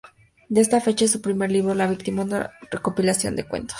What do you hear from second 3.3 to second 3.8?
de cuentos.